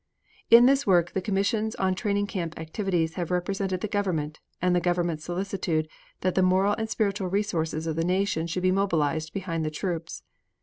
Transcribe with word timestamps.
In 0.49 0.65
this 0.65 0.87
work 0.87 1.11
the 1.11 1.21
Commissions 1.21 1.75
on 1.75 1.93
Training 1.93 2.25
Camp 2.25 2.59
Activities 2.59 3.13
have 3.21 3.29
represented 3.29 3.81
the 3.81 3.87
government 3.87 4.39
and 4.59 4.75
the 4.75 4.79
government's 4.81 5.25
solicitude 5.25 5.87
that 6.21 6.33
the 6.33 6.41
moral 6.41 6.73
and 6.79 6.89
spiritual 6.89 7.27
resources 7.29 7.85
of 7.85 7.95
the 7.95 8.03
nation 8.03 8.47
should 8.47 8.63
be 8.63 8.71
mobilized 8.71 9.31
behind 9.31 9.63
the 9.63 9.69
troops. 9.69 10.23